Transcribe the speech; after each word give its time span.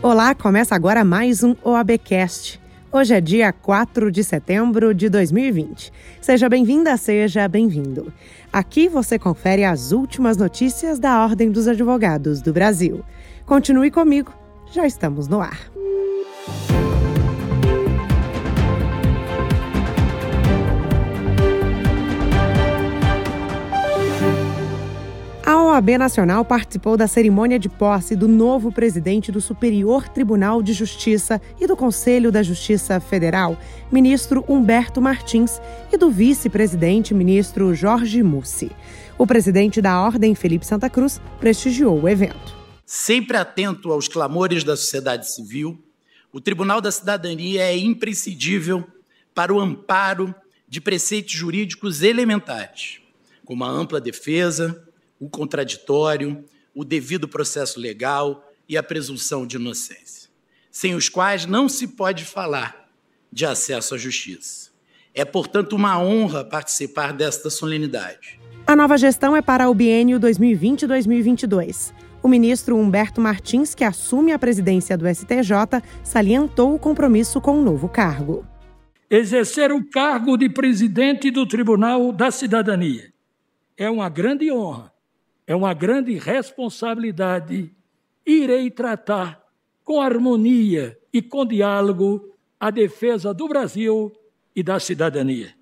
Olá, 0.00 0.32
começa 0.32 0.76
agora 0.76 1.04
mais 1.04 1.42
um 1.42 1.56
OABcast. 1.60 2.60
Hoje 2.92 3.14
é 3.14 3.20
dia 3.20 3.52
4 3.52 4.12
de 4.12 4.22
setembro 4.22 4.94
de 4.94 5.08
2020. 5.08 5.92
Seja 6.20 6.48
bem-vinda, 6.48 6.96
seja 6.96 7.48
bem-vindo. 7.48 8.12
Aqui 8.52 8.88
você 8.88 9.18
confere 9.18 9.64
as 9.64 9.90
últimas 9.90 10.36
notícias 10.36 11.00
da 11.00 11.20
Ordem 11.24 11.50
dos 11.50 11.66
Advogados 11.66 12.40
do 12.40 12.52
Brasil. 12.52 13.04
Continue 13.44 13.90
comigo, 13.90 14.32
já 14.72 14.86
estamos 14.86 15.26
no 15.26 15.40
ar. 15.40 15.58
OAB 25.78 25.90
Nacional 25.96 26.44
participou 26.44 26.96
da 26.96 27.06
cerimônia 27.06 27.56
de 27.56 27.68
posse 27.68 28.16
do 28.16 28.26
novo 28.26 28.72
presidente 28.72 29.30
do 29.30 29.40
Superior 29.40 30.08
Tribunal 30.08 30.60
de 30.60 30.72
Justiça 30.72 31.40
e 31.60 31.68
do 31.68 31.76
Conselho 31.76 32.32
da 32.32 32.42
Justiça 32.42 32.98
Federal, 32.98 33.56
ministro 33.92 34.44
Humberto 34.48 35.00
Martins, 35.00 35.60
e 35.92 35.96
do 35.96 36.10
vice-presidente, 36.10 37.14
ministro 37.14 37.72
Jorge 37.76 38.24
Mussi. 38.24 38.72
O 39.16 39.24
presidente 39.24 39.80
da 39.80 40.02
Ordem, 40.02 40.34
Felipe 40.34 40.66
Santa 40.66 40.90
Cruz, 40.90 41.20
prestigiou 41.38 42.02
o 42.02 42.08
evento. 42.08 42.56
Sempre 42.84 43.36
atento 43.36 43.92
aos 43.92 44.08
clamores 44.08 44.64
da 44.64 44.76
sociedade 44.76 45.32
civil, 45.32 45.80
o 46.32 46.40
Tribunal 46.40 46.80
da 46.80 46.90
Cidadania 46.90 47.62
é 47.62 47.78
imprescindível 47.78 48.84
para 49.32 49.54
o 49.54 49.60
amparo 49.60 50.34
de 50.68 50.80
preceitos 50.80 51.34
jurídicos 51.34 52.02
elementares, 52.02 52.98
como 53.44 53.62
a 53.62 53.70
ampla 53.70 54.00
defesa, 54.00 54.87
o 55.20 55.28
contraditório, 55.28 56.44
o 56.74 56.84
devido 56.84 57.26
processo 57.26 57.80
legal 57.80 58.44
e 58.68 58.76
a 58.76 58.82
presunção 58.82 59.46
de 59.46 59.56
inocência, 59.56 60.28
sem 60.70 60.94
os 60.94 61.08
quais 61.08 61.46
não 61.46 61.68
se 61.68 61.88
pode 61.88 62.24
falar 62.24 62.88
de 63.32 63.44
acesso 63.44 63.94
à 63.94 63.98
justiça. 63.98 64.70
É, 65.14 65.24
portanto, 65.24 65.74
uma 65.74 65.98
honra 66.00 66.44
participar 66.44 67.12
desta 67.12 67.50
solenidade. 67.50 68.38
A 68.66 68.76
nova 68.76 68.96
gestão 68.96 69.34
é 69.34 69.42
para 69.42 69.68
o 69.68 69.74
biênio 69.74 70.20
2020-2022. 70.20 71.92
O 72.22 72.28
ministro 72.28 72.76
Humberto 72.76 73.20
Martins, 73.20 73.74
que 73.74 73.84
assume 73.84 74.32
a 74.32 74.38
presidência 74.38 74.96
do 74.96 75.08
STJ, 75.08 75.82
salientou 76.04 76.74
o 76.74 76.78
compromisso 76.78 77.40
com 77.40 77.58
o 77.58 77.62
novo 77.62 77.88
cargo. 77.88 78.46
Exercer 79.10 79.72
o 79.72 79.82
cargo 79.88 80.36
de 80.36 80.50
presidente 80.50 81.30
do 81.30 81.46
Tribunal 81.46 82.12
da 82.12 82.30
Cidadania 82.30 83.12
é 83.76 83.88
uma 83.88 84.08
grande 84.08 84.52
honra 84.52 84.92
é 85.48 85.56
uma 85.56 85.72
grande 85.72 86.12
responsabilidade. 86.18 87.74
Irei 88.24 88.70
tratar 88.70 89.42
com 89.82 89.98
harmonia 89.98 90.98
e 91.10 91.22
com 91.22 91.46
diálogo 91.46 92.36
a 92.60 92.70
defesa 92.70 93.32
do 93.32 93.48
Brasil 93.48 94.12
e 94.54 94.62
da 94.62 94.78
cidadania. 94.78 95.54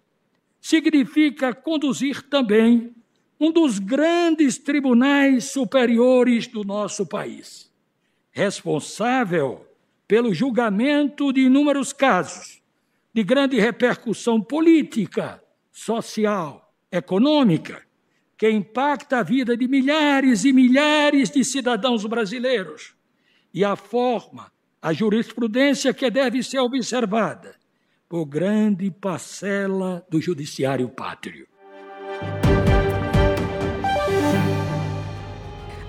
Significa 0.61 1.55
conduzir 1.55 2.23
também 2.23 2.93
um 3.39 3.53
dos 3.53 3.79
grandes 3.79 4.59
tribunais 4.59 5.45
superiores 5.45 6.49
do 6.49 6.65
nosso 6.65 7.07
país, 7.07 7.71
responsável 8.33 9.65
pelo 10.09 10.35
julgamento 10.35 11.33
de 11.33 11.43
inúmeros 11.43 11.93
casos 11.93 12.61
de 13.15 13.23
grande 13.23 13.61
repercussão 13.61 14.43
política, 14.43 15.41
social, 15.71 16.75
econômica, 16.91 17.86
que 18.37 18.51
impacta 18.51 19.19
a 19.19 19.23
vida 19.23 19.57
de 19.57 19.67
milhares 19.67 20.45
e 20.45 20.53
milhares 20.53 21.31
de 21.31 21.45
cidadãos 21.45 22.05
brasileiros 22.05 22.95
e 23.53 23.65
a 23.65 23.75
forma, 23.75 24.53
a 24.83 24.93
jurisprudência 24.93 25.95
que 25.95 26.11
deve 26.11 26.43
ser 26.43 26.59
observada 26.59 27.55
por 28.09 28.27
grande 28.27 28.91
parcela 28.91 30.05
do 30.11 30.21
judiciário 30.21 30.89
pátrio. 30.89 31.47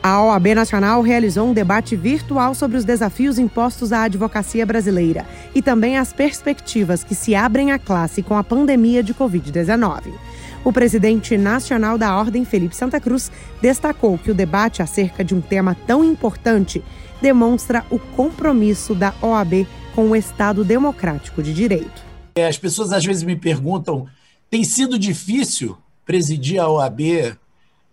A 0.01 0.23
OAB 0.23 0.55
Nacional 0.55 1.01
realizou 1.01 1.49
um 1.49 1.53
debate 1.53 1.93
virtual 1.95 2.55
sobre 2.55 2.77
os 2.77 2.85
desafios 2.85 3.37
impostos 3.37 3.91
à 3.91 4.03
advocacia 4.03 4.65
brasileira 4.65 5.25
e 5.53 5.61
também 5.61 5.97
as 5.97 6.13
perspectivas 6.13 7.03
que 7.03 7.13
se 7.13 7.35
abrem 7.35 7.73
à 7.73 7.77
classe 7.77 8.23
com 8.23 8.37
a 8.37 8.43
pandemia 8.43 9.03
de 9.03 9.13
Covid-19. 9.13 10.13
O 10.63 10.73
presidente 10.73 11.37
nacional 11.37 11.97
da 11.97 12.17
Ordem, 12.17 12.43
Felipe 12.43 12.75
Santa 12.75 12.99
Cruz, 12.99 13.31
destacou 13.61 14.17
que 14.17 14.31
o 14.31 14.35
debate 14.35 14.81
acerca 14.81 15.23
de 15.23 15.33
um 15.33 15.41
tema 15.41 15.75
tão 15.85 16.03
importante 16.03 16.83
demonstra 17.21 17.85
o 17.89 17.97
compromisso 17.97 18.93
da 18.93 19.13
OAB 19.21 19.67
com 19.95 20.09
o 20.09 20.15
Estado 20.15 20.63
democrático 20.63 21.41
de 21.41 21.53
direito. 21.53 22.05
É, 22.35 22.47
as 22.47 22.57
pessoas 22.57 22.91
às 22.91 23.03
vezes 23.03 23.23
me 23.23 23.35
perguntam: 23.35 24.07
tem 24.49 24.63
sido 24.63 24.99
difícil 24.99 25.77
presidir 26.05 26.59
a 26.59 26.69
OAB 26.69 27.35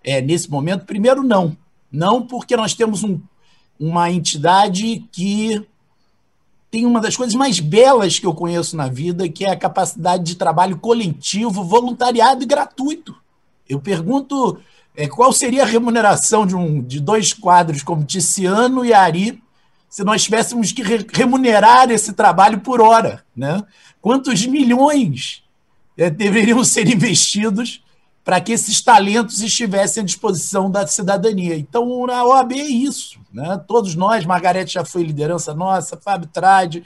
é, 0.03 0.21
nesse 0.21 0.51
momento? 0.51 0.85
Primeiro, 0.85 1.23
não. 1.23 1.57
Não, 1.91 2.27
porque 2.27 2.57
nós 2.57 2.75
temos 2.75 3.05
um, 3.05 3.21
uma 3.79 4.11
entidade 4.11 5.05
que 5.13 5.65
tem 6.75 6.85
uma 6.85 7.01
das 7.01 7.17
coisas 7.17 7.37
mais 7.37 7.61
belas 7.61 8.19
que 8.19 8.27
eu 8.27 8.35
conheço 8.35 8.77
na 8.77 8.89
vida, 8.89 9.29
que 9.29 9.45
é 9.45 9.51
a 9.53 9.57
capacidade 9.57 10.25
de 10.25 10.35
trabalho 10.35 10.77
coletivo, 10.77 11.63
voluntariado 11.63 12.43
e 12.43 12.47
gratuito. 12.47 13.15
Eu 13.69 13.79
pergunto 13.79 14.59
é, 14.97 15.07
qual 15.07 15.33
seria 15.33 15.63
a 15.63 15.67
remuneração 15.67 16.45
de, 16.45 16.57
um, 16.57 16.83
de 16.83 16.99
dois 16.99 17.33
quadros 17.33 17.85
como 17.85 18.03
Tiziano 18.03 18.85
e 18.85 18.93
Ari 18.93 19.41
se 19.89 20.03
nós 20.03 20.25
tivéssemos 20.25 20.73
que 20.73 20.83
re 20.83 21.07
remunerar 21.13 21.93
esse 21.93 22.13
trabalho 22.13 22.59
por 22.59 22.81
hora. 22.81 23.25
Né? 23.37 23.63
Quantos 24.03 24.45
milhões 24.45 25.45
é, 25.97 26.11
deveriam 26.11 26.65
ser 26.65 26.93
investidos 26.93 27.84
para 28.25 28.41
que 28.41 28.53
esses 28.53 28.81
talentos 28.81 29.43
estivessem 29.43 30.03
à 30.03 30.07
disposição 30.07 30.71
da 30.71 30.87
cidadania. 30.87 31.57
Então, 31.57 32.09
a 32.11 32.25
OAB 32.25 32.53
é 32.53 32.65
isso. 32.65 33.21
Né? 33.33 33.61
Todos 33.69 33.95
nós, 33.95 34.25
Margarete 34.25 34.75
já 34.75 34.85
foi 34.85 35.03
liderança 35.03 35.53
nossa, 35.53 35.97
Fábio 35.97 36.29
Trade, 36.33 36.83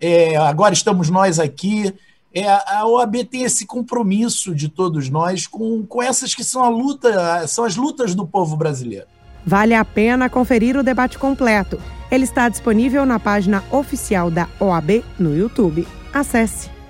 é, 0.00 0.36
agora 0.36 0.74
estamos 0.74 1.08
nós 1.08 1.38
aqui. 1.38 1.94
É, 2.34 2.48
a 2.48 2.84
OAB 2.86 3.24
tem 3.30 3.44
esse 3.44 3.64
compromisso 3.64 4.54
de 4.54 4.68
todos 4.68 5.08
nós 5.08 5.46
com, 5.46 5.86
com 5.86 6.02
essas 6.02 6.34
que 6.34 6.42
são, 6.42 6.64
a 6.64 6.68
luta, 6.68 7.46
são 7.46 7.64
as 7.64 7.76
lutas 7.76 8.14
do 8.14 8.26
povo 8.26 8.56
brasileiro. 8.56 9.06
Vale 9.46 9.74
a 9.74 9.84
pena 9.84 10.28
conferir 10.28 10.76
o 10.76 10.82
debate 10.82 11.18
completo. 11.18 11.80
Ele 12.10 12.24
está 12.24 12.48
disponível 12.48 13.06
na 13.06 13.20
página 13.20 13.62
oficial 13.70 14.30
da 14.30 14.48
OAB 14.58 15.04
no 15.18 15.36
YouTube. 15.36 15.86
Acesse. 16.12 16.81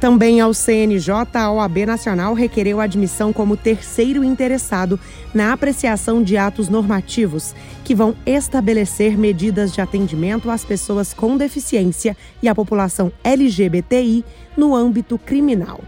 Também 0.00 0.40
ao 0.40 0.54
CNJ, 0.54 1.12
a 1.34 1.52
OAB 1.52 1.84
Nacional 1.84 2.32
requereu 2.32 2.80
admissão 2.80 3.34
como 3.34 3.54
terceiro 3.54 4.24
interessado 4.24 4.98
na 5.34 5.52
apreciação 5.52 6.22
de 6.22 6.38
atos 6.38 6.70
normativos 6.70 7.54
que 7.84 7.94
vão 7.94 8.16
estabelecer 8.24 9.18
medidas 9.18 9.74
de 9.74 9.82
atendimento 9.82 10.50
às 10.50 10.64
pessoas 10.64 11.12
com 11.12 11.36
deficiência 11.36 12.16
e 12.42 12.48
à 12.48 12.54
população 12.54 13.12
LGBTI 13.22 14.24
no 14.56 14.74
âmbito 14.74 15.18
criminal. 15.18 15.82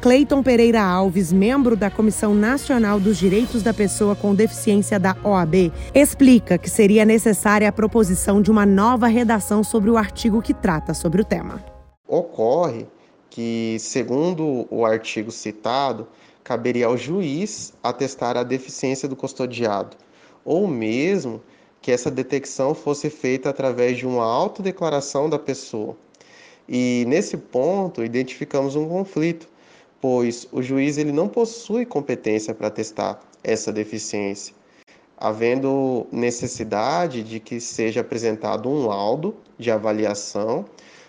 Cleiton 0.00 0.42
Pereira 0.42 0.82
Alves, 0.82 1.32
membro 1.32 1.76
da 1.76 1.88
Comissão 1.88 2.34
Nacional 2.34 2.98
dos 2.98 3.16
Direitos 3.16 3.62
da 3.62 3.72
Pessoa 3.72 4.16
com 4.16 4.34
Deficiência 4.34 4.98
da 4.98 5.16
OAB, 5.22 5.72
explica 5.94 6.58
que 6.58 6.68
seria 6.68 7.04
necessária 7.04 7.68
a 7.68 7.72
proposição 7.72 8.42
de 8.42 8.50
uma 8.50 8.66
nova 8.66 9.06
redação 9.06 9.62
sobre 9.62 9.88
o 9.88 9.96
artigo 9.96 10.42
que 10.42 10.52
trata 10.52 10.92
sobre 10.92 11.22
o 11.22 11.24
tema. 11.24 11.64
Ocorre 12.08 12.88
que, 13.32 13.78
segundo 13.80 14.66
o 14.70 14.84
artigo 14.84 15.30
citado, 15.30 16.06
caberia 16.44 16.84
ao 16.84 16.98
juiz 16.98 17.72
atestar 17.82 18.36
a 18.36 18.42
deficiência 18.42 19.08
do 19.08 19.16
custodiado, 19.16 19.96
ou 20.44 20.68
mesmo 20.68 21.42
que 21.80 21.90
essa 21.90 22.10
detecção 22.10 22.74
fosse 22.74 23.08
feita 23.08 23.48
através 23.48 23.96
de 23.96 24.06
uma 24.06 24.22
autodeclaração 24.22 25.30
da 25.30 25.38
pessoa. 25.38 25.96
E 26.68 27.06
nesse 27.08 27.38
ponto 27.38 28.04
identificamos 28.04 28.76
um 28.76 28.86
conflito, 28.86 29.48
pois 29.98 30.46
o 30.52 30.60
juiz 30.60 30.98
ele 30.98 31.10
não 31.10 31.26
possui 31.26 31.86
competência 31.86 32.52
para 32.52 32.66
atestar 32.66 33.18
essa 33.42 33.72
deficiência. 33.72 34.54
havendo 35.16 36.06
necessidade 36.10 37.22
de 37.22 37.38
que 37.38 37.60
seja 37.60 38.00
apresentado 38.00 38.68
um 38.68 38.86
laudo 38.88 39.36
de 39.56 39.70
avaliação 39.70 40.64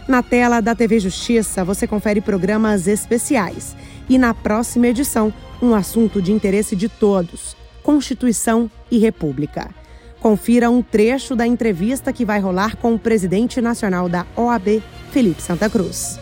Na 0.07 0.23
tela 0.23 0.61
da 0.61 0.73
TV 0.73 0.97
Justiça, 0.97 1.61
você 1.61 1.85
confere 1.85 2.21
programas 2.21 2.87
especiais. 2.87 3.75
E 4.07 4.17
na 4.17 4.33
próxima 4.33 4.87
edição, 4.87 5.33
um 5.61 5.75
assunto 5.75 6.21
de 6.21 6.31
interesse 6.31 6.73
de 6.73 6.87
todos: 6.87 7.57
Constituição 7.83 8.71
e 8.89 8.97
República. 8.97 9.75
Confira 10.21 10.69
um 10.69 10.81
trecho 10.81 11.35
da 11.35 11.45
entrevista 11.45 12.13
que 12.13 12.23
vai 12.23 12.39
rolar 12.39 12.77
com 12.77 12.93
o 12.93 12.99
presidente 12.99 13.59
nacional 13.59 14.07
da 14.07 14.25
OAB, 14.37 14.81
Felipe 15.11 15.41
Santa 15.41 15.69
Cruz. 15.69 16.17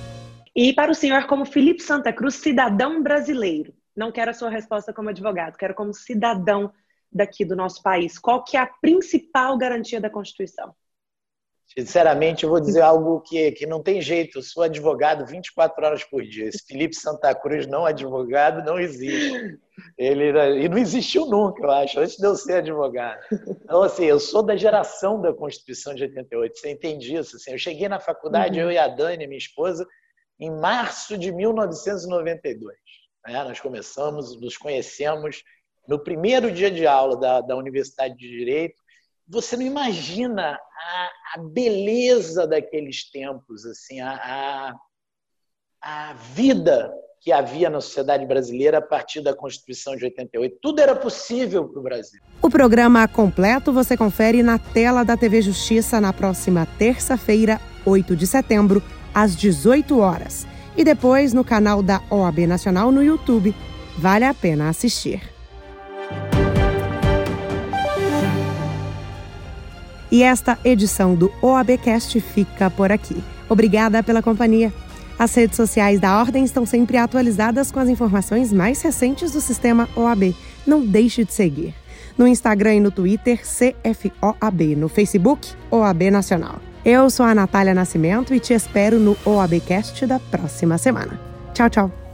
E 0.56 0.74
para 0.74 0.92
o 0.92 0.96
senhor, 0.96 1.28
como 1.28 1.46
Felipe 1.46 1.84
Santa 1.84 2.12
Cruz, 2.12 2.34
cidadão 2.34 3.04
brasileiro, 3.04 3.72
não 3.96 4.12
quero 4.12 4.32
a 4.32 4.34
sua 4.34 4.50
resposta 4.50 4.92
como 4.92 5.10
advogado, 5.10 5.56
quero 5.56 5.76
como 5.76 5.94
cidadão 5.94 6.72
daqui 7.16 7.46
do 7.46 7.56
nosso 7.56 7.82
país. 7.82 8.20
Qual 8.20 8.44
que 8.44 8.58
é 8.58 8.60
a 8.60 8.68
principal 8.68 9.58
garantia 9.58 10.02
da 10.02 10.10
Constituição? 10.10 10.76
Sinceramente, 11.78 12.44
eu 12.44 12.50
vou 12.50 12.60
dizer 12.60 12.82
algo 12.82 13.22
que, 13.22 13.52
que 13.54 13.66
não 13.66 13.82
tem 13.82 14.02
jeito. 14.02 14.38
Eu 14.38 14.44
sou 14.44 14.64
advogado 14.64 15.26
24 15.26 15.84
horas 15.84 16.04
por 16.04 16.22
dia. 16.22 16.46
Esse 16.46 16.64
Felipe 16.66 16.96
Santa 16.96 17.34
Cruz, 17.34 17.66
não 17.66 17.86
advogado, 17.86 18.64
não 18.64 18.80
existe. 18.80 19.60
Ele 19.98 20.30
e 20.64 20.70
não 20.70 20.78
existiu 20.78 21.26
nunca, 21.26 21.64
eu 21.64 21.72
acho, 21.72 22.00
antes 22.00 22.16
de 22.18 22.26
eu 22.26 22.36
ser 22.36 22.58
advogado. 22.58 23.20
Então, 23.32 23.82
assim, 23.82 24.06
eu 24.06 24.20
sou 24.20 24.44
da 24.44 24.56
geração 24.56 25.20
da 25.20 25.34
Constituição 25.34 25.94
de 25.94 26.04
88. 26.04 26.58
Você 26.58 26.72
entende 26.72 27.16
isso? 27.16 27.36
Assim, 27.36 27.52
eu 27.52 27.58
cheguei 27.58 27.90
na 27.90 28.00
faculdade, 28.00 28.58
uhum. 28.60 28.68
eu 28.68 28.72
e 28.72 28.78
a 28.78 28.88
Dani, 28.88 29.28
minha 29.28 29.38
esposa, 29.38 29.86
em 30.40 30.52
março 30.52 31.18
de 31.18 31.32
1992. 31.32 32.78
Né? 33.26 33.44
Nós 33.44 33.60
começamos, 33.60 34.40
nos 34.40 34.56
conhecemos 34.56 35.44
no 35.88 36.00
primeiro 36.00 36.52
dia 36.52 36.72
de 36.72 36.86
aula 36.86 37.18
da, 37.18 37.42
da 37.42 37.56
Universidade 37.56 38.16
de 38.16 38.28
Direito 38.28 38.86
você 39.28 39.58
não 39.58 39.64
imagina 39.64 40.52
a, 40.52 41.10
a 41.36 41.40
beleza 41.40 42.46
daqueles 42.46 43.10
tempos, 43.10 43.66
assim, 43.66 44.00
a, 44.00 44.12
a, 44.12 44.76
a, 45.82 46.14
vida 46.14 46.94
que 47.20 47.32
havia 47.32 47.70
na 47.70 47.82
sociedade 47.82 48.24
brasileira 48.26 48.78
a 48.78 48.82
partir 48.82 49.22
da 49.22 49.36
Constituição 49.36 49.96
de 49.96 50.06
88. 50.06 50.58
Tudo 50.62 50.80
era 50.80 50.96
possível 50.96 51.68
para 51.68 51.80
o 51.80 51.84
Brasil. 51.84 52.22
O 52.40 52.52
programa 52.52 53.08
completo 53.08 53.74
você 53.74 53.98
confere 53.98 54.44
na 54.44 54.60
tela 54.60 55.04
da 55.04 55.18
TV 55.18 55.42
Justiça 55.42 56.00
na 56.00 56.14
próxima 56.14 56.68
terça-feira, 56.78 57.60
8 57.84 58.16
de 58.16 58.28
setembro, 58.28 58.84
às 59.12 59.36
18 59.36 59.98
horas. 59.98 60.46
E 60.78 60.84
depois 60.84 61.34
no 61.34 61.44
canal 61.44 61.82
da 61.82 62.00
OAB 62.12 62.46
Nacional 62.46 62.92
no 62.92 63.04
YouTube. 63.04 63.56
Vale 63.98 64.26
a 64.26 64.34
pena 64.34 64.70
assistir. 64.70 65.35
E 70.12 70.24
esta 70.24 70.58
edição 70.64 71.16
do 71.16 71.32
OABcast 71.42 72.20
fica 72.22 72.70
por 72.70 72.92
aqui. 72.92 73.24
Obrigada 73.50 74.02
pela 74.04 74.22
companhia. 74.22 74.72
As 75.18 75.34
redes 75.34 75.56
sociais 75.56 76.00
da 76.00 76.20
Ordem 76.20 76.44
estão 76.44 76.66
sempre 76.66 76.98
atualizadas 76.98 77.72
com 77.72 77.80
as 77.80 77.90
informações 77.90 78.52
mais 78.52 78.82
recentes 78.82 79.32
do 79.32 79.40
sistema 79.40 79.88
OAB. 79.96 80.36
Não 80.68 80.86
deixe 80.86 81.24
de 81.24 81.34
seguir. 81.34 81.74
No 82.18 82.28
Instagram 82.28 82.76
e 82.76 82.80
no 82.80 82.92
Twitter, 82.92 83.42
CFOAB. 83.42 84.76
No 84.76 84.90
Facebook, 84.90 85.54
OAB 85.72 86.12
Nacional. 86.12 86.60
Eu 86.84 87.10
sou 87.10 87.26
a 87.26 87.34
Natália 87.34 87.74
Nascimento 87.74 88.34
e 88.34 88.40
te 88.40 88.54
espero 88.54 89.00
no 89.00 89.18
OABcast 89.26 90.06
da 90.06 90.20
próxima 90.20 90.78
semana. 90.78 91.20
Tchau, 91.54 91.70
tchau. 91.70 92.05